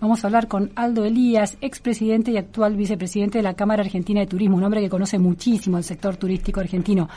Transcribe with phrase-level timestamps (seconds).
[0.00, 4.26] Vamos a hablar con Aldo Elías, expresidente y actual vicepresidente de la Cámara Argentina de
[4.26, 7.08] Turismo, un hombre que conoce muchísimo el sector turístico argentino.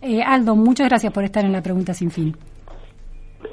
[0.00, 2.36] Eh, Aldo, muchas gracias por estar en la pregunta sin fin.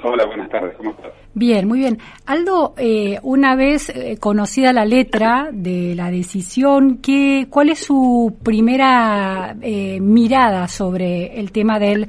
[0.04, 1.12] Hola, buenas tardes, ¿cómo estás?
[1.34, 1.98] Bien, muy bien.
[2.26, 8.36] Aldo, eh, una vez eh, conocida la letra de la decisión, ¿qué, ¿cuál es su
[8.42, 12.08] primera mirada sobre el tema del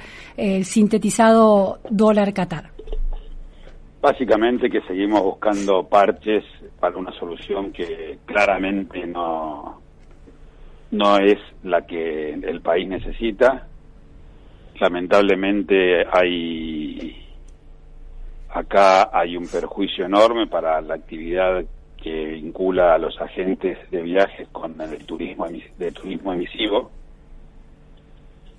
[0.63, 2.72] sintetizado dólar Qatar?
[4.03, 6.44] Básicamente que seguimos buscando parches
[6.77, 9.80] para una solución que claramente no,
[10.91, 13.66] no es la que el país necesita.
[14.81, 17.16] Lamentablemente hay
[18.50, 21.64] acá hay un perjuicio enorme para la actividad
[21.95, 26.92] que vincula a los agentes de viajes con el turismo de turismo emisivo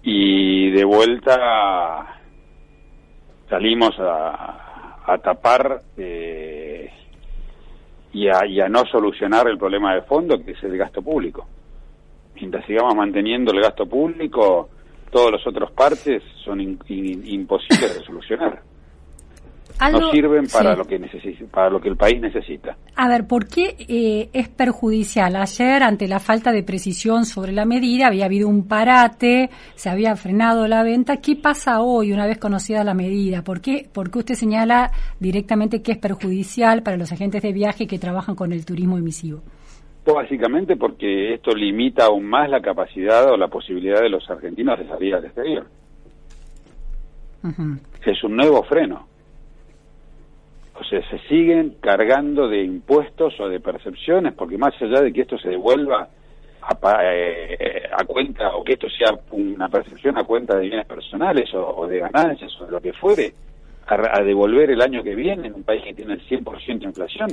[0.03, 2.19] y de vuelta
[3.51, 4.74] salimos a,
[5.05, 6.91] a tapar eh,
[8.13, 11.47] y, a, y, a, no solucionar el problema de fondo que es el gasto público.
[12.37, 14.71] Mientras sigamos manteniendo el gasto público,
[15.11, 18.74] todos los otros partes son imposibles de solucionar
[19.81, 20.99] no sirven para lo que
[21.51, 22.77] para lo que el país necesita.
[22.97, 25.37] A ver, ¿por qué eh, es perjudicial?
[25.37, 30.15] Ayer, ante la falta de precisión sobre la medida, había habido un parate, se había
[30.17, 31.17] frenado la venta.
[31.17, 33.43] ¿Qué pasa hoy, una vez conocida la medida?
[33.43, 37.87] ¿Por qué, ¿Por qué usted señala directamente que es perjudicial para los agentes de viaje
[37.87, 39.43] que trabajan con el turismo emisivo?
[40.05, 44.79] Pues básicamente porque esto limita aún más la capacidad o la posibilidad de los argentinos
[44.79, 45.67] de salir al exterior.
[48.07, 49.14] Es un nuevo freno
[50.89, 55.51] se siguen cargando de impuestos o de percepciones, porque más allá de que esto se
[55.51, 56.09] devuelva
[56.61, 61.53] a, eh, a cuenta, o que esto sea una percepción a cuenta de bienes personales
[61.55, 63.33] o, de ganancias o de lo que fuere,
[63.87, 67.29] a, devolver el año que viene en un país que tiene el 100% de inflación.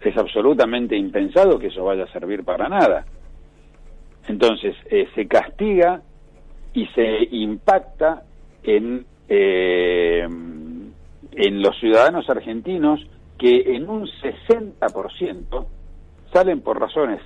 [0.00, 3.04] Es absolutamente impensado que eso vaya a servir para nada.
[4.28, 6.00] Entonces, eh, se castiga
[6.72, 8.22] y se impacta
[8.62, 10.26] en eh,
[11.38, 13.00] en los ciudadanos argentinos
[13.38, 15.66] que en un 60%
[16.32, 17.20] salen por razones,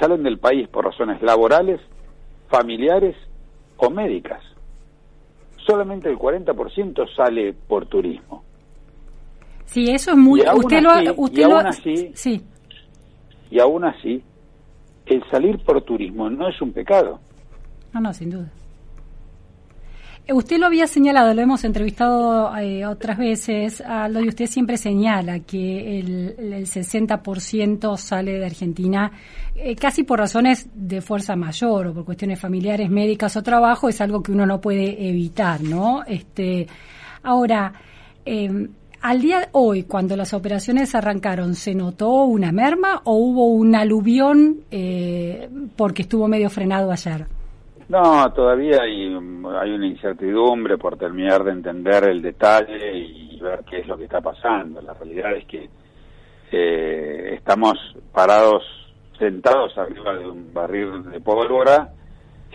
[0.00, 1.80] salen del país por razones laborales,
[2.48, 3.14] familiares
[3.76, 4.42] o médicas.
[5.64, 8.42] Solamente el 40% sale por turismo.
[9.64, 10.40] Sí, eso es muy...
[10.40, 12.44] usted lo, usted y aún así, sí.
[13.48, 14.22] Y aún así,
[15.06, 17.20] el salir por turismo no es un pecado.
[17.92, 18.50] No, no, sin duda.
[20.32, 25.40] Usted lo había señalado, lo hemos entrevistado eh, otras veces, Aldo, y usted siempre señala
[25.40, 29.12] que el, el 60% sale de Argentina
[29.54, 34.00] eh, casi por razones de fuerza mayor o por cuestiones familiares, médicas o trabajo, es
[34.00, 36.02] algo que uno no puede evitar, ¿no?
[36.06, 36.68] Este,
[37.22, 37.74] ahora,
[38.24, 38.68] eh,
[39.02, 43.74] al día de hoy, cuando las operaciones arrancaron, ¿se notó una merma o hubo un
[43.74, 44.60] aluvión
[45.76, 47.26] porque estuvo medio frenado ayer?
[47.88, 53.80] No, todavía hay, hay una incertidumbre por terminar de entender el detalle y ver qué
[53.80, 54.80] es lo que está pasando.
[54.80, 55.68] La realidad es que
[56.50, 57.74] eh, estamos
[58.12, 58.62] parados,
[59.18, 61.92] sentados arriba de un barril de pólvora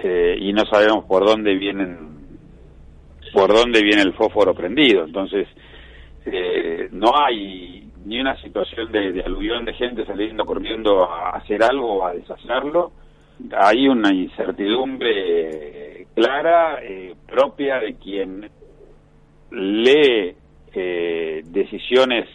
[0.01, 2.39] eh, y no sabemos por dónde vienen,
[3.31, 5.05] por dónde viene el fósforo prendido.
[5.05, 5.47] Entonces,
[6.25, 11.61] eh, no hay ni una situación de, de aluvión de gente saliendo corriendo a hacer
[11.63, 12.93] algo o a deshacerlo
[13.57, 18.49] hay una incertidumbre clara eh, propia de quien
[19.51, 20.35] lee
[20.73, 22.27] eh, decisiones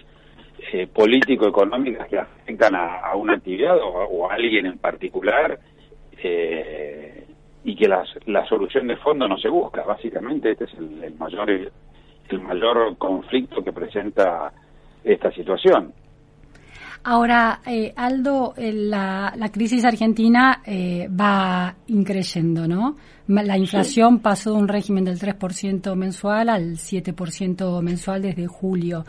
[0.73, 5.59] eh, político-económicas que afectan a, una actividad o, a alguien en particular
[7.67, 9.83] y que la solución de fondo no se busca.
[9.83, 14.53] Básicamente este es el mayor el mayor conflicto que presenta
[15.03, 15.93] esta situación.
[17.07, 22.97] Ahora, eh, Aldo, eh, la, la, crisis argentina eh, va increyendo, ¿no?
[23.27, 29.05] La inflación pasó de un régimen del 3% mensual al 7% mensual desde julio.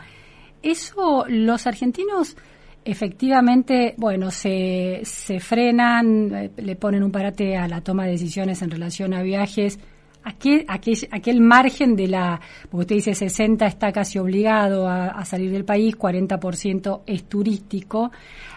[0.62, 2.36] ¿Eso los argentinos
[2.84, 8.70] efectivamente, bueno, se, se frenan, le ponen un parate a la toma de decisiones en
[8.70, 9.78] relación a viajes?
[10.26, 15.52] Aquel, aquel, aquel margen de la, porque usted dice 60 está casi obligado a, salir
[15.52, 18.10] del país, 40% es turístico,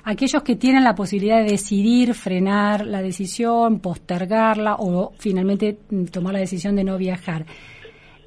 [0.04, 6.34] aquellos que tienen la posibilidad de decidir frenar la decisión, postergarla o finalmente mm, tomar
[6.34, 7.46] la decisión de no viajar.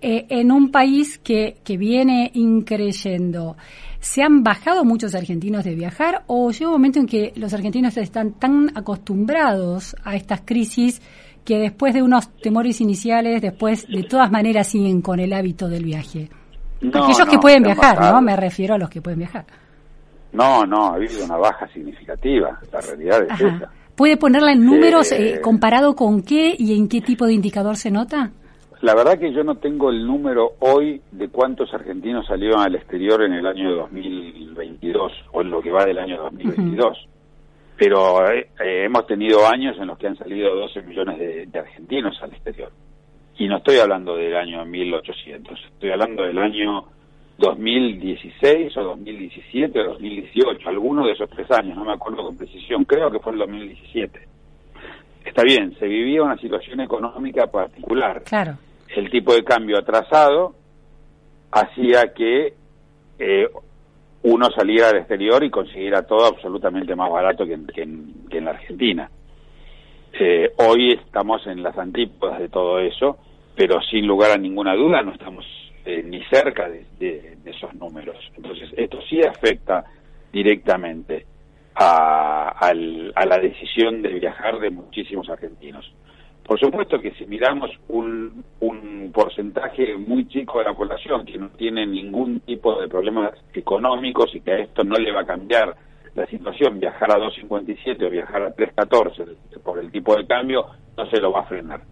[0.00, 3.56] Eh, en un país que, que viene increyendo,
[4.00, 7.97] ¿se han bajado muchos argentinos de viajar o llega un momento en que los argentinos
[7.97, 11.00] están tan acostumbrados a estas crisis
[11.44, 15.85] que después de unos temores iniciales, después de todas maneras siguen con el hábito del
[15.85, 16.29] viaje.
[16.89, 18.21] Aquellos que pueden viajar, ¿no?
[18.21, 19.44] Me refiero a los que pueden viajar.
[20.33, 23.71] No, no, ha habido una baja significativa, la realidad es esa.
[23.94, 27.91] ¿Puede ponerla en números eh, comparado con qué y en qué tipo de indicador se
[27.91, 28.31] nota?
[28.81, 33.23] La verdad que yo no tengo el número hoy de cuántos argentinos salieron al exterior
[33.23, 37.06] en el año 2022 o en lo que va del año 2022
[37.84, 42.17] pero eh, eh, hemos tenido años en los que han salido 12 millones de, argentinos
[42.23, 42.70] al exterior.
[43.38, 46.84] Y no estoy hablando del año 1800, estoy hablando del año
[47.38, 52.84] 2016 o 2017 o 2018, alguno de esos tres años, no me acuerdo con precisión,
[52.84, 54.29] creo que fue el 2017.
[55.25, 58.23] Está bien, se vivía una situación económica particular.
[58.23, 58.58] Claro.
[58.94, 60.55] El tipo de cambio atrasado
[61.50, 62.55] hacía que
[63.19, 63.49] eh,
[64.24, 69.10] uno saliera al exterior y consiguiera todo absolutamente más barato que en, la Argentina.
[70.12, 73.19] Eh, hoy estamos en las antípodas de todo eso,
[73.56, 75.44] pero sin lugar a ninguna duda no estamos
[75.84, 78.16] eh, ni cerca de, esos números.
[78.36, 79.84] Entonces, esto sí afecta
[80.32, 81.26] directamente
[81.74, 85.90] a la decisión de viajar de muchísimos argentinos.
[86.44, 88.44] Por supuesto que si miramos un,
[89.12, 94.41] porcentaje muy chico de la población que no tiene ningún tipo de problemas económicos y
[94.41, 95.77] que a esto no le va a cambiar
[96.15, 100.65] la situación, viajar a 2.57 o viajar a 3.14 por el tipo de cambio,
[100.97, 101.83] no se lo va a frenar.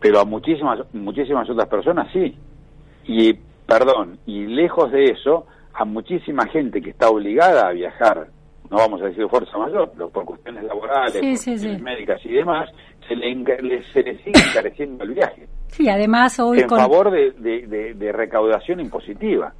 [0.00, 2.36] Pero a muchísimas, muchísimas otras personas sí.
[3.06, 3.32] Y,
[3.66, 8.28] perdón, y lejos de eso, a muchísima gente que está obligada a viajar
[8.74, 12.68] no vamos a decir fuerza mayor, pero por cuestiones laborales, cuestiones médicas y demás,
[13.06, 13.32] se le,
[13.92, 15.46] se le sigue encareciendo el viaje.
[15.76, 17.32] Sí, además hoy en favor de,
[17.98, 19.52] de, recaudación impositiva,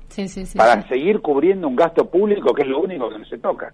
[0.55, 3.73] para seguir cubriendo un gasto público que es lo único que no se toca.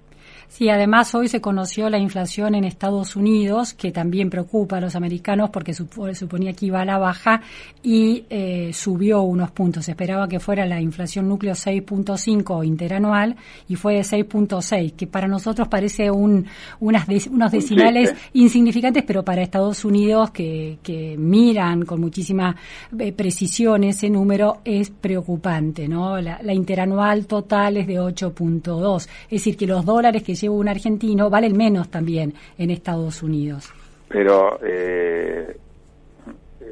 [0.48, 4.96] Sí, además hoy se conoció la inflación en Estados Unidos, que también preocupa a los
[4.96, 7.40] americanos porque suponía que iba a la baja
[7.84, 9.84] y eh, subió unos puntos.
[9.84, 13.36] Se esperaba que fuera la inflación núcleo 6.5 interanual
[13.68, 16.46] y fue de 6.6, que para nosotros parece un,
[16.80, 22.00] unas unos decimales insignificantes, pero para Estados Unidos, que, que miran con
[22.30, 22.56] muchísima
[22.98, 25.88] eh, precisión ese número, es preocupante.
[25.88, 26.20] ¿no?
[26.20, 31.30] La, interanual total es de 8.2, es decir, que los dólares que lleva un argentino
[31.30, 33.72] valen menos también en Estados Unidos.
[34.08, 35.56] Pero eh,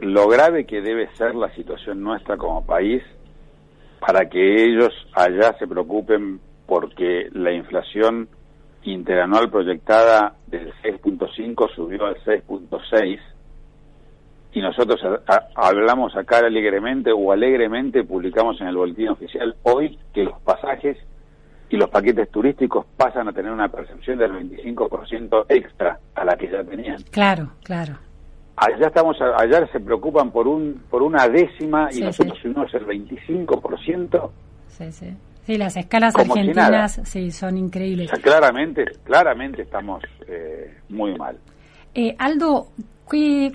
[0.03, 3.03] lo grave que debe ser la situación nuestra como país
[4.01, 8.29] para que ellos allá se preocupen porque la inflación
[8.85, 13.19] interanual proyectada del 6.5 subió al 6.6
[14.53, 15.01] y nosotros
[15.55, 20.97] hablamos acá alegremente o alegremente publicamos en el boletín oficial hoy que los pasajes
[21.71, 26.51] y los paquetes turísticos pasan a tener una percepción del 25% extra a la que
[26.51, 27.03] ya tenían.
[27.11, 27.95] Claro, claro.
[28.57, 34.31] Allá estamos, allá se preocupan por un por una décima y nosotros subimos el 25%.
[34.69, 35.17] Sí, sí.
[35.47, 38.11] Sí, las escalas argentinas sí son increíbles.
[38.21, 41.39] claramente, claramente estamos eh, muy mal.
[41.95, 42.69] Eh, Aldo,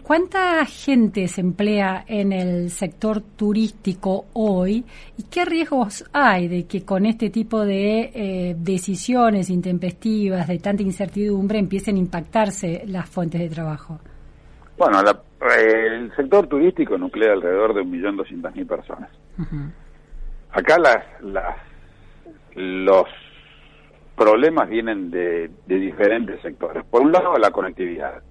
[0.01, 4.83] ¿Cuánta gente se emplea en el sector turístico hoy
[5.15, 10.81] y qué riesgos hay de que con este tipo de eh, decisiones intempestivas, de tanta
[10.81, 13.99] incertidumbre, empiecen a impactarse las fuentes de trabajo?
[14.75, 19.11] Bueno, el sector turístico nuclea alrededor de 1.200.000 personas.
[20.51, 21.57] Acá las, las,
[22.55, 23.05] los
[24.15, 26.83] problemas vienen de diferentes sectores.
[26.85, 28.23] Por un lado, la conectividad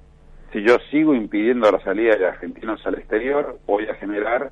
[0.53, 4.51] si yo sigo impidiendo la salida de argentinos al exterior, voy a generar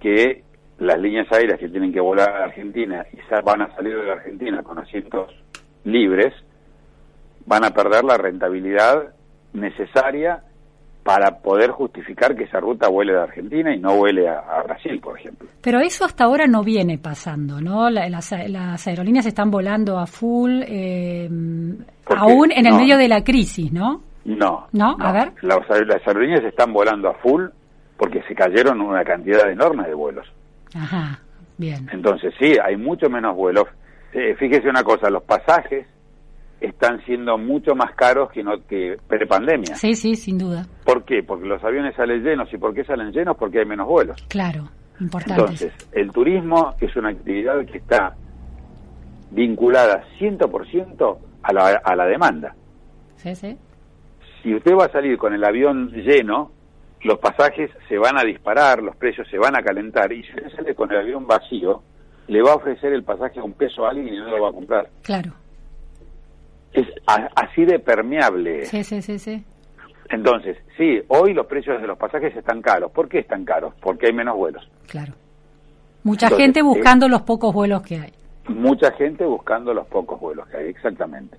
[0.00, 0.44] que
[0.78, 4.12] las líneas aéreas que tienen que volar a Argentina y van a salir de la
[4.12, 5.32] Argentina con asientos
[5.84, 6.34] libres,
[7.46, 9.14] van a perder la rentabilidad
[9.54, 10.42] necesaria
[11.02, 15.18] para poder justificar que esa ruta vuele de Argentina y no vuele a, Brasil, por
[15.18, 15.48] ejemplo.
[15.62, 17.88] Pero eso hasta ahora no viene pasando, ¿no?
[17.88, 21.26] las, aerolíneas están volando a full, eh,
[22.04, 24.02] aún en el medio de la crisis, ¿no?
[24.36, 24.68] No.
[24.72, 24.96] ¿No?
[25.00, 25.32] A ver.
[25.42, 27.46] Las, las aerolíneas están volando a full
[27.96, 30.26] porque se cayeron una cantidad enorme de vuelos.
[30.74, 31.20] Ajá,
[31.56, 31.88] bien.
[31.92, 33.64] Entonces, sí, hay mucho menos vuelos.
[34.12, 35.86] Eh, fíjese una cosa, los pasajes
[36.60, 39.76] están siendo mucho más caros que, no, que pre-pandemia.
[39.76, 40.66] Sí, sí, sin duda.
[40.84, 41.22] ¿Por qué?
[41.22, 42.52] Porque los aviones salen llenos.
[42.52, 43.36] ¿Y por qué salen llenos?
[43.36, 44.22] Porque hay menos vuelos.
[44.28, 44.68] Claro,
[45.00, 45.40] importante.
[45.40, 48.14] Entonces, el turismo es una actividad que está
[49.30, 52.54] vinculada 100% a la, a la demanda.
[53.16, 53.56] Sí, sí.
[54.42, 56.50] Si usted va a salir con el avión lleno,
[57.02, 60.50] los pasajes se van a disparar, los precios se van a calentar, y si usted
[60.56, 61.82] sale con el avión vacío,
[62.28, 64.50] le va a ofrecer el pasaje a un peso a alguien y no lo va
[64.50, 64.88] a comprar.
[65.02, 65.32] Claro.
[66.72, 68.64] Es a- así de permeable.
[68.66, 69.44] Sí, sí, sí, sí.
[70.10, 72.90] Entonces, sí, hoy los precios de los pasajes están caros.
[72.92, 73.74] ¿Por qué están caros?
[73.80, 74.68] Porque hay menos vuelos.
[74.86, 75.12] Claro.
[76.04, 78.12] Mucha Entonces, gente eh, buscando los pocos vuelos que hay.
[78.48, 81.36] Mucha gente buscando los pocos vuelos que hay, exactamente.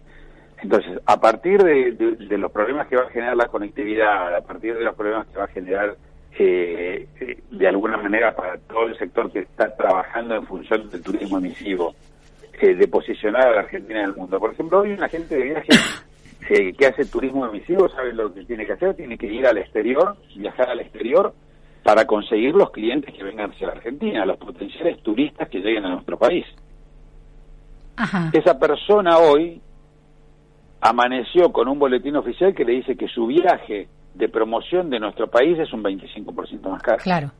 [0.62, 4.42] Entonces, a partir de, de- de los problemas que va a generar la conectividad, a
[4.42, 5.96] partir de los problemas que va a generar
[6.38, 11.02] eh, eh, de alguna manera para todo el sector que está trabajando en función del
[11.02, 11.96] turismo emisivo,
[12.62, 14.40] eh, de posicionar a la Argentina en el mundo.
[14.40, 15.70] Por ejemplo, hoy un agente de viaje
[16.50, 19.58] eh, que hace turismo emisivo sabe lo que tiene que hacer, tiene que ir al
[19.58, 21.34] exterior, viajar al exterior
[21.84, 25.90] para conseguir los clientes que vengan hacia la Argentina, los potenciales turistas que lleguen a
[25.94, 26.46] nuestro país.
[27.96, 28.30] Ajá.
[28.34, 29.62] Esa persona hoy
[30.82, 35.28] amaneció con un boletín oficial que le dice que su viaje de promoción de nuestro
[35.28, 36.98] país es un 25% más caro.
[37.04, 37.32] Claro.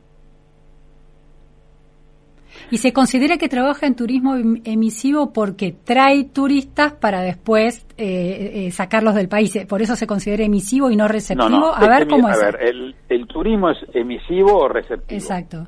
[2.70, 8.66] Y se considera que trabaja en turismo em- emisivo porque trae turistas para después eh,
[8.66, 9.54] eh, sacarlos del país.
[9.56, 11.48] Eh, Por eso se considera emisivo y no receptivo.
[11.48, 12.40] No, no, a ver este, cómo a es.
[12.40, 15.18] ver, el, el turismo es emisivo o receptivo.
[15.18, 15.66] Exacto.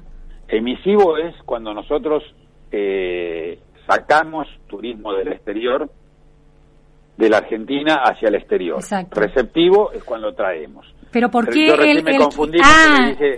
[0.48, 2.22] Emisivo es cuando nosotros
[2.72, 5.88] eh, sacamos turismo del exterior,
[7.16, 8.76] de la Argentina hacia el exterior.
[8.78, 9.20] Exacto.
[9.20, 10.86] Receptivo es cuando traemos.
[11.12, 13.08] Pero ¿por qué yo el, me el- confundí Ah.
[13.10, 13.36] dije,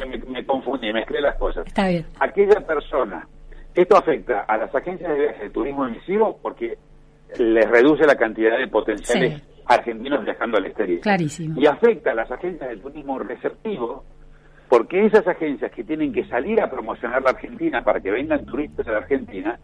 [0.00, 1.66] me, me- me confundí, mezclé las cosas.
[1.66, 2.06] Está bien.
[2.20, 3.26] aquella persona.
[3.74, 6.76] Esto afecta a las agencias de viaje de turismo emisivo porque
[7.38, 9.48] les reduce la cantidad de potenciales Sí.
[9.66, 11.00] argentinos viajando al exterior.
[11.00, 11.60] Clarísimo.
[11.60, 14.04] Y afecta a las agencias de turismo receptivo
[14.68, 18.86] porque esas agencias que tienen que salir a promocionar la Argentina para que vengan turistas
[18.88, 19.58] a la Argentina,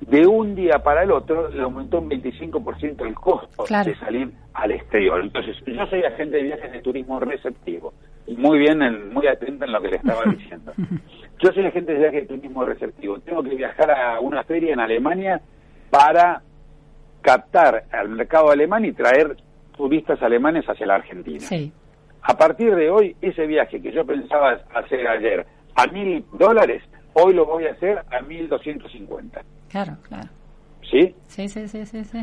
[0.00, 3.90] de un día para el otro le aumentó un 25% el costo Claro.
[3.90, 5.20] de salir al exterior.
[5.20, 7.92] Entonces, yo soy agente de viajes de turismo receptivo.
[8.26, 10.72] Y muy bien, en- muy atenta en lo que le estaba diciendo.
[11.42, 13.18] Yo soy agente de viajes de turismo receptivo.
[13.20, 15.40] Tengo que viajar a una feria en Alemania
[15.90, 16.42] para
[17.22, 19.36] captar al mercado alemán y traer
[19.76, 21.40] turistas alemanes hacia la Argentina.
[21.40, 21.72] Sí.
[22.22, 26.82] A partir de hoy, ese viaje que yo pensaba hacer ayer a mil dólares,
[27.18, 29.42] hoy lo voy a hacer a mil doscientos cincuenta.
[29.68, 30.28] Claro, claro.
[30.90, 31.14] ¿Sí?
[31.28, 32.18] Sí, sí, sí, sí, sí.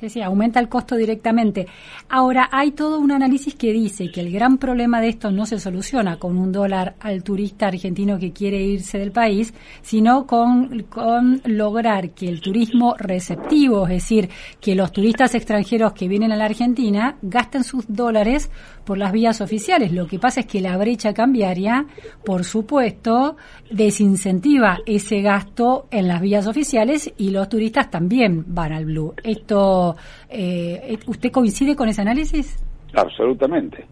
[0.00, 1.66] Sí, sí, aumenta el costo directamente.
[2.08, 5.58] Ahora, hay todo un análisis que dice que el gran problema de esto no se
[5.58, 9.52] soluciona con un dólar al turista argentino que quiere irse del país,
[9.82, 14.28] sino con, con lograr que el turismo receptivo, es decir,
[14.60, 18.50] que los turistas extranjeros que vienen a la Argentina gasten sus dólares
[18.84, 19.92] por las vías oficiales.
[19.92, 21.86] Lo que pasa es que la brecha cambiaria,
[22.24, 23.36] por supuesto,
[23.70, 29.12] desincentiva ese gasto en las vías oficiales y los turistas también van al blue.
[29.22, 29.87] Esto,
[30.28, 32.58] eh, ¿usted coincide con ese análisis?
[32.94, 33.86] Absolutamente.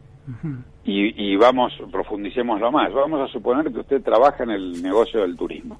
[0.84, 2.92] y, y vamos, profundicémoslo más.
[2.92, 5.78] Vamos a suponer que usted trabaja en el negocio del turismo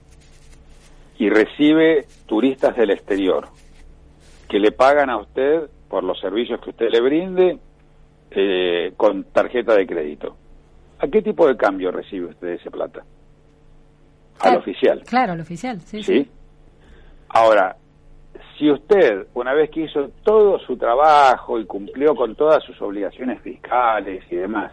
[1.19, 3.49] y recibe turistas del exterior
[4.49, 7.59] que le pagan a usted por los servicios que usted le brinde
[8.31, 10.37] eh, con tarjeta de crédito.
[10.99, 13.03] ¿A qué tipo de cambio recibe usted ese plata?
[14.41, 15.03] Al oficial.
[15.07, 16.25] Claro, al oficial, sí, ¿Sí?
[16.25, 16.31] sí.
[17.29, 17.77] Ahora,
[18.59, 23.41] si usted, una vez que hizo todo su trabajo y cumplió con todas sus obligaciones
[23.43, 24.73] fiscales y demás,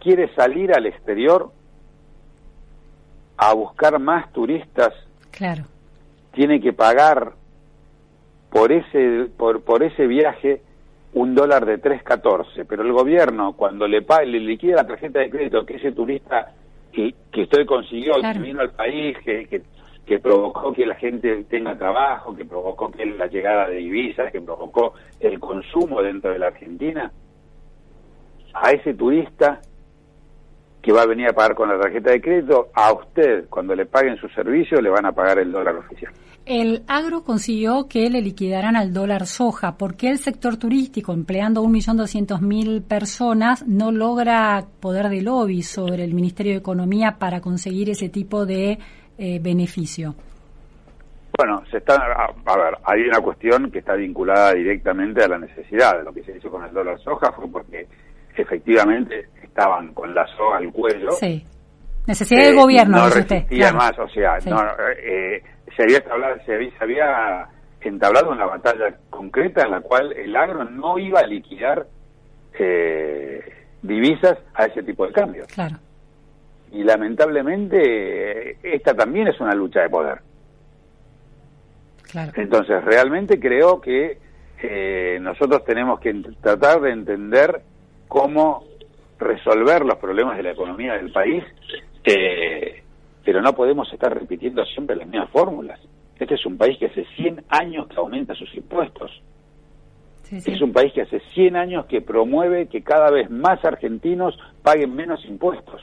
[0.00, 1.50] quiere salir al exterior
[3.36, 4.92] a buscar más turistas,
[5.30, 5.64] Claro,
[6.32, 7.32] tiene que pagar
[8.50, 10.62] por ese por, por ese viaje
[11.12, 15.30] un dólar de 3.14, pero el gobierno cuando le paga, le liquida la tarjeta de
[15.30, 16.52] crédito que ese turista
[16.92, 18.40] que, que usted consiguió, Claro.
[18.40, 19.62] que vino al país, que, que,
[20.06, 24.40] que provocó que la gente tenga trabajo, que provocó que la llegada de divisas, que
[24.40, 27.12] provocó el consumo dentro de la Argentina,
[28.54, 29.60] a ese turista
[30.80, 33.86] que va a venir a pagar con la tarjeta de crédito, a usted, cuando le
[33.86, 36.12] paguen su servicio, le van a pagar el dólar oficial.
[36.44, 39.76] El agro consiguió que le liquidaran al dólar soja.
[39.76, 46.14] ¿Por qué el sector turístico, empleando 1.200.000 personas, no logra poder de lobby sobre el
[46.14, 48.78] Ministerio de Economía para conseguir ese tipo de
[49.18, 50.14] eh, beneficio?
[51.36, 55.38] Bueno, se está, a, a ver, hay una cuestión que está vinculada directamente a la
[55.38, 56.02] necesidad.
[56.02, 57.86] Lo que se hizo con el dólar soja fue porque
[58.34, 61.10] efectivamente estaban con la soga al cuello.
[61.12, 61.44] Sí.
[62.06, 63.46] Necesidad eh, del gobierno, no dice usted.
[63.48, 63.76] claro.
[63.76, 64.48] más, o sea, Sí.
[64.48, 64.58] no,
[65.02, 65.42] eh,
[65.76, 67.48] se había entablado, se había, se había
[67.80, 71.86] entablado una batalla concreta en la cual el agro no iba a liquidar
[72.58, 73.40] eh,
[73.82, 75.44] divisas a ese tipo de cambio.
[75.54, 75.76] Claro.
[76.72, 80.18] Y lamentablemente esta también es una lucha de poder.
[82.02, 82.32] Claro.
[82.36, 84.18] Entonces, realmente creo que
[84.62, 87.62] eh, nosotros tenemos que tratar de entender
[88.08, 88.64] cómo
[89.18, 91.44] resolver los problemas de la economía del país,
[92.04, 92.82] eh,
[93.24, 95.80] pero no podemos estar repitiendo siempre las mismas fórmulas.
[96.18, 99.10] Este es un país que hace 100 años que aumenta sus impuestos.
[100.22, 100.52] Sí, sí.
[100.52, 104.94] Es un país que hace 100 años que promueve que cada vez más argentinos paguen
[104.94, 105.82] menos impuestos.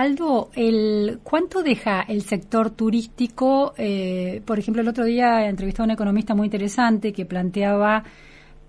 [0.00, 3.74] Aldo, el, ¿cuánto deja el sector turístico?
[3.76, 8.04] Eh, por ejemplo, el otro día entrevisté a un economista muy interesante que planteaba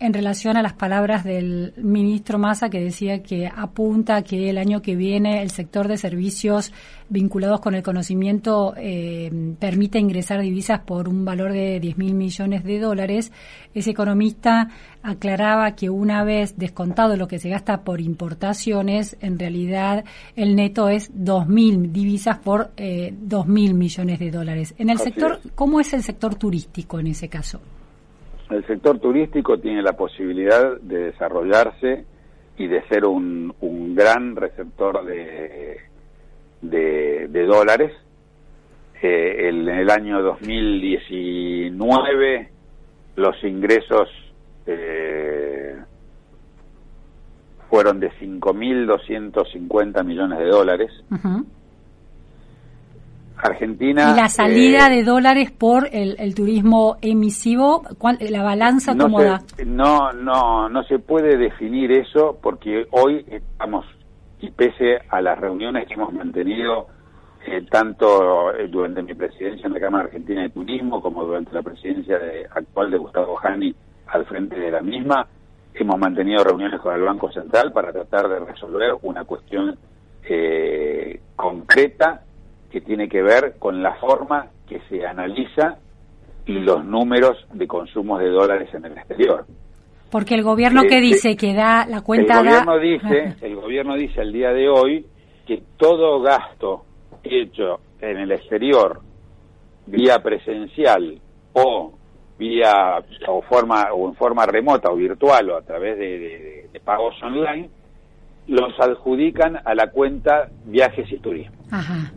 [0.02, 4.82] en relación a las palabras del ministro Massa que decía que apunta que el año
[4.82, 6.74] que viene el sector de servicios
[7.08, 12.64] vinculados con el conocimiento eh, permite ingresar divisas por un valor de 10 mil millones
[12.64, 13.32] de dólares.
[13.76, 14.70] Ese economista
[15.04, 20.04] aclaraba que una vez descontado lo que se gasta por importaciones, en realidad
[20.36, 24.74] el neto es 2 mil divisas por eh, 2 mil millones de dólares.
[24.80, 25.52] En el Así sector, es.
[25.54, 27.62] ¿cómo es el sector turístico en ese caso?
[28.52, 32.06] El sector turístico tiene la posibilidad de desarrollarse
[32.58, 35.78] y de ser un, un gran receptor de,
[36.62, 37.92] de, dólares.
[39.02, 42.50] Eh, el- en el año 2019
[43.16, 44.08] los ingresos
[44.68, 45.76] eh,
[47.70, 50.92] fueron de 5.250 millones de dólares.
[51.10, 51.46] Ujú.
[53.44, 54.12] Argentina...
[54.14, 59.06] Y la salida eh, de dólares por el, el turismo emisivo, ¿cuál- la balanza no
[59.06, 59.42] cómo se, da?
[59.66, 63.86] no, no, no se puede definir eso porque hoy estamos,
[64.40, 66.88] y pese a las reuniones que hemos mantenido
[67.48, 71.62] eh, tanto eh, durante mi presidencia en la Cámara Argentina de Turismo como durante la
[71.64, 73.74] presidencia de- actual de Gustavo Jani
[74.08, 75.26] al frente de la misma,
[75.74, 79.76] hemos mantenido reuniones con el Banco Central para tratar de resolver una cuestión
[80.30, 82.22] eh, concreta
[82.72, 85.78] que tiene que ver con la forma que se analiza
[86.46, 89.46] y los números de consumos de dólares en el exterior.
[90.10, 92.82] Porque el gobierno que eh, dice que da la cuenta el gobierno da...
[92.82, 95.06] dice, el gobierno dice al día de hoy
[95.46, 96.84] que todo gasto
[97.24, 99.00] hecho en el exterior
[99.86, 101.20] vía presencial
[101.54, 101.94] o
[102.40, 106.80] vía o forma o en forma remota o virtual o a través de, de- de
[106.80, 107.70] pagos online
[108.48, 111.56] los adjudican a la cuenta viajes y turismo.
[111.70, 112.12] Ajá.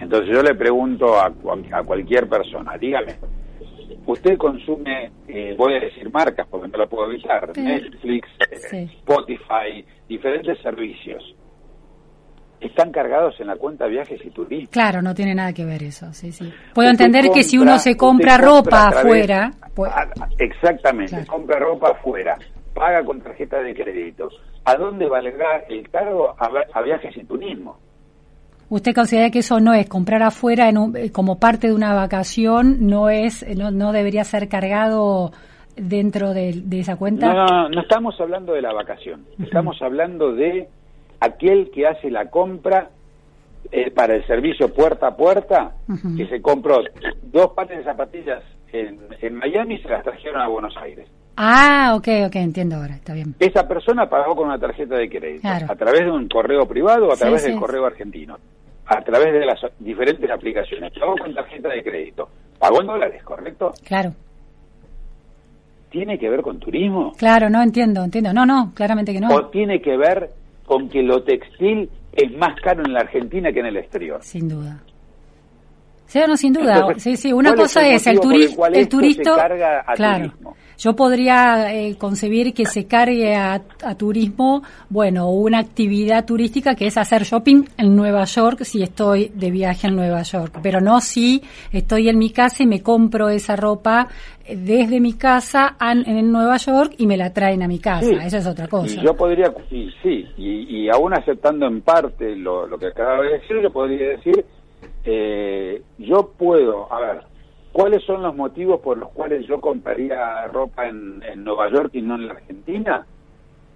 [0.00, 3.16] Entonces yo le pregunto a, cual- a cualquier persona, dígame,
[4.06, 7.60] usted consume, eh, voy a decir marcas porque no lo puedo evitar, Sí.
[7.62, 8.76] Netflix, eh, Sí.
[9.00, 11.34] Spotify, diferentes servicios,
[12.60, 14.68] están cargados en la cuenta viajes y turismo.
[14.70, 16.52] Claro, no tiene nada que ver eso, sí, sí.
[16.74, 19.50] Puedo Usted entender que si uno se compra ropa afuera...
[19.74, 19.92] pues-
[20.38, 21.26] exactamente, Claro.
[21.32, 22.38] compra ropa afuera,
[22.74, 24.28] paga con tarjeta de crédito.
[24.64, 27.78] ¿A dónde valdrá el cargo a viajes y turismo?
[28.70, 31.92] ¿Usted considera que eso no es comprar afuera en un- eh, como parte de una
[31.92, 32.86] vacación?
[32.88, 35.32] ¿No es eh, no, no debería ser cargado
[35.76, 37.32] dentro de, de esa cuenta?
[37.34, 40.68] No, no, no estamos hablando de la vacación, estamos hablando de
[41.20, 42.90] aquel que hace la compra
[43.72, 45.72] eh, para el servicio puerta a puerta,
[46.16, 46.78] que se compró
[47.24, 51.06] dos pares de zapatillas en, en Miami y se las trajeron a Buenos Aires.
[51.36, 53.34] Ah, ok, ok, entiendo ahora, está bien.
[53.38, 55.66] Esa persona pagó con una tarjeta de crédito, Claro.
[55.70, 57.50] a través de un correo privado o a través sí.
[57.50, 58.36] del correo argentino,
[58.90, 60.92] a través de las diferentes aplicaciones.
[60.98, 63.72] Pagó con tarjeta de crédito, pagó en dólares, ¿correcto?
[63.84, 64.12] Claro,
[65.90, 67.12] ¿Tiene que ver con turismo?
[67.18, 68.32] claro, no entiendo, entiendo.
[68.32, 69.28] No, no, claramente que no.
[69.34, 70.30] ¿O tiene que ver
[70.64, 74.22] con que lo textil es más caro en la Argentina que en el exterior?
[74.22, 74.80] Sin duda.
[76.06, 76.74] Sí, no, sin duda.
[76.74, 77.32] Entonces, sí, sí.
[77.32, 79.36] Una ¿cuál es cosa el es el, el turi- el se turista.
[79.36, 80.28] carga a claro.
[80.30, 80.56] turismo?
[80.80, 86.86] Yo podría eh, concebir que se cargue a, a turismo, bueno, una actividad turística que
[86.86, 91.02] es hacer shopping en Nueva York si estoy de viaje en Nueva York, pero no
[91.02, 94.08] si estoy en mi casa y me compro esa ropa
[94.46, 98.06] eh, desde mi casa en Nueva York y me la traen a mi casa.
[98.06, 98.16] Sí.
[98.18, 98.98] Eso es otra cosa.
[98.98, 103.20] Y yo podría, y sí, y, y aún aceptando en parte lo, lo que acaba
[103.20, 104.46] de decir, yo podría decir,
[105.04, 107.29] eh, yo puedo, a ver,
[107.72, 112.02] ¿cuáles son los motivos por los cuales yo compraría ropa en, en Nueva York y
[112.02, 113.06] no en la Argentina?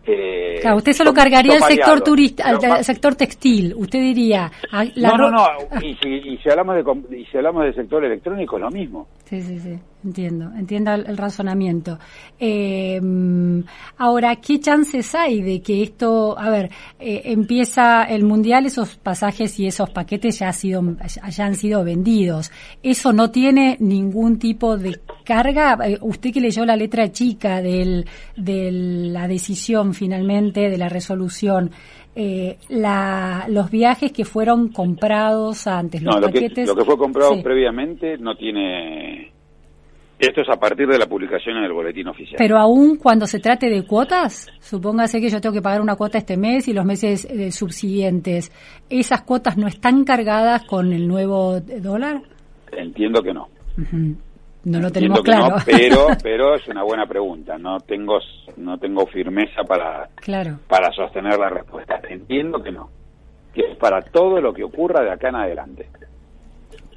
[0.07, 3.75] Eh, Claro, usted solo cargaría el son sector turista, al sector textil.
[3.75, 5.47] Usted diría, ah, la no, no, no,
[5.81, 9.07] y si, y si hablamos de y si hablamos del sector electrónico, lo mismo.
[9.25, 11.99] Sí, sí, sí, entiendo, entiendo el, el razonamiento.
[12.39, 13.01] Eh,
[13.97, 19.59] ahora, ¿qué chances hay de que esto, a ver, eh, empieza el mundial, esos pasajes
[19.59, 20.83] y esos paquetes ya, ha sido,
[21.31, 22.51] ya han sido vendidos?
[22.83, 28.07] ¿Eso no tiene ningún tipo de carga, eh, usted que leyó la letra chica del,
[28.37, 31.71] de la decisión finalmente, de la resolución,
[32.15, 36.55] eh, la, los viajes que fueron comprados antes, los lo paquetes...
[36.55, 39.34] Que, lo que fue comprado previamente no tiene...
[40.19, 42.37] Esto es a partir de la publicación en el boletín oficial.
[42.39, 46.19] Pero aún cuando se trate de cuotas, supóngase que yo tengo que pagar una cuota
[46.19, 48.53] este mes y los meses eh, subsiguientes,
[48.89, 52.23] ¿esas cuotas no están cargadas con el nuevo dólar?
[52.73, 53.49] Entiendo que no.
[54.65, 55.57] No lo tenemos claro.
[55.67, 57.59] pero, pero es una buena pregunta.
[57.59, 58.19] No tengo,
[58.57, 60.59] no tengo firmeza para, claro.
[60.69, 62.01] para sostener la respuesta.
[62.09, 62.89] Entiendo que no.
[63.53, 65.89] Que es para todo lo que ocurra de acá en adelante.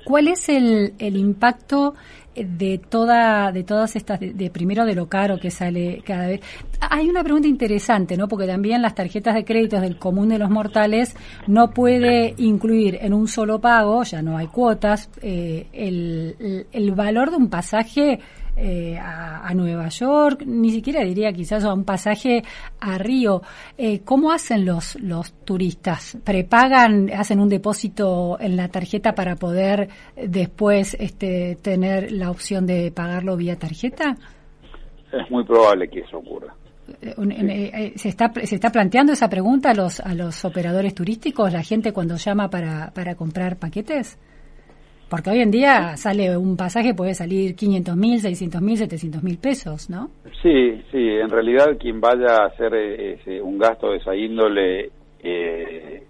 [0.07, 1.93] ¿Cuál es el, el impacto
[2.33, 6.41] de toda de todas estas de, primero de lo caro que sale cada vez
[6.79, 10.49] hay una pregunta interesante no porque también las tarjetas de créditos del común de los
[10.49, 11.13] mortales
[11.47, 17.31] no puede incluir en un solo pago ya no hay cuotas eh, el, el, valor
[17.31, 18.19] de un pasaje
[18.57, 22.43] eh, a, Nueva York, ni siquiera diría quizás a un pasaje
[22.79, 23.41] a Río.
[23.77, 26.17] Eh, ¿Cómo hacen los, los turistas?
[26.23, 32.91] ¿Prepagan, hacen un depósito en la tarjeta para poder después este, tener la opción de
[32.91, 34.17] pagarlo vía tarjeta?
[35.11, 36.53] Es muy probable que eso ocurra.
[37.01, 41.63] Eh, ¿Se, está, ¿Se está planteando esa pregunta a los, a los operadores turísticos, la
[41.63, 44.17] gente cuando llama para, para comprar paquetes?
[45.09, 49.37] Porque hoy en día sale un pasaje, puede salir 500 mil, 600 mil, 700 mil
[49.37, 50.09] pesos, ¿no?
[50.41, 54.91] Sí, sí, en realidad quien vaya a hacer eh, un gasto de esa índole
[55.23, 56.03] eh,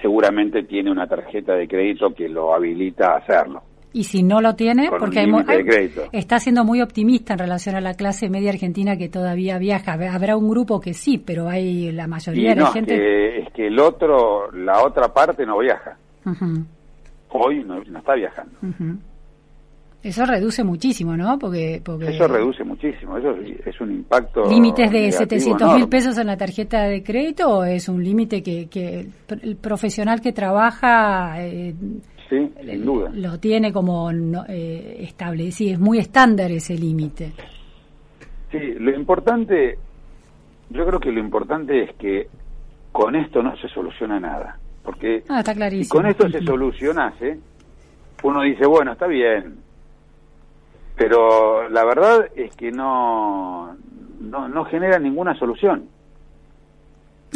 [0.00, 3.62] seguramente tiene una tarjeta de crédito que lo habilita a hacerlo.
[3.92, 7.94] Y si no lo tiene, porque hay, está siendo muy optimista en relación a la
[7.94, 9.94] clase media argentina que todavía viaja.
[9.94, 12.94] Habrá un grupo que sí, pero hay la mayoría de la gente.
[12.94, 15.98] Es que, es que el otro, la otra parte no viaja
[17.32, 18.58] hoy no, está viajando.
[20.02, 21.38] Eso reduce muchísimo, ¿no?
[21.38, 23.34] Porque, porque Eso reduce muchísimo, eso
[23.66, 24.48] es, un impacto.
[24.48, 28.68] ¿Límites de 700 mil pesos en la tarjeta de crédito o es un límite que,
[28.68, 29.06] que
[29.42, 31.74] el profesional que trabaja eh,
[32.30, 33.10] sí, sin duda.
[33.12, 34.10] lo tiene como
[34.48, 35.74] eh, establecido?
[35.74, 37.32] Es muy estándar ese límite.
[38.50, 39.76] Sí, lo importante,
[40.70, 42.26] yo creo que lo importante es que
[42.90, 44.58] con esto no se soluciona nada.
[44.82, 47.38] Porque ah, si con esto se solucionase,
[48.22, 49.58] uno dice, bueno, está bien,
[50.96, 53.76] pero la verdad es que no,
[54.20, 55.88] no, no genera ninguna solución.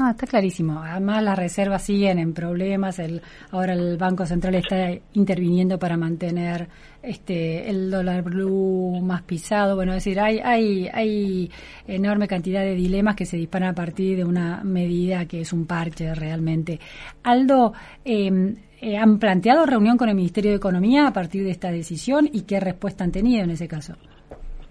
[0.01, 0.83] Ah, está clarísimo.
[0.83, 2.99] Además, las reservas siguen en problemas.
[2.99, 6.67] El, ahora el Banco Central está interviniendo para mantener
[7.01, 9.77] este el dólar blue más pisado.
[9.77, 11.51] Bueno, es decir, hay, hay, hay
[11.87, 15.65] enorme cantidad de dilemas que se disparan a partir de una medida que es un
[15.65, 16.81] parche realmente.
[17.23, 17.73] Aldo,
[18.05, 22.29] em, eh, ¿han planteado reunión con el Ministerio de Economía a partir de esta decisión
[22.33, 23.95] y qué respuesta han tenido en ese caso?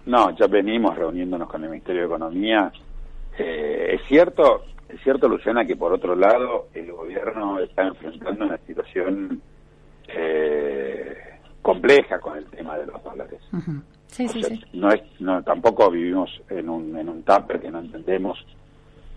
[0.04, 2.70] No, ya venimos reuniéndonos con el Ministerio de Economía.
[3.38, 8.58] Eh, es cierto es cierto, Luciana, que por otro lado el gobierno está enfrentando una
[8.58, 9.40] situación
[10.08, 11.16] eh,
[11.62, 13.40] compleja con el tema de los dólares.
[14.06, 14.60] sí, sí, sí.
[14.72, 18.38] No es, no, tampoco vivimos en un, en un tupper que no entendemos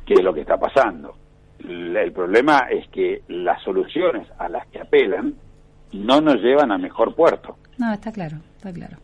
[0.06, 1.16] qué es lo que está pasando.
[1.60, 5.36] el problema es que las soluciones a las que apelan
[5.94, 7.58] no nos llevan a mejor puerto.
[7.78, 8.98] No, está claro, está claro.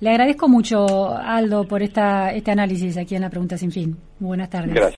[0.00, 3.96] Le agradezco mucho, Aldo, por esta, este análisis aquí en la Pregunta Sin Fin.
[4.18, 4.74] buenas tardes.
[4.74, 4.88] Gracias.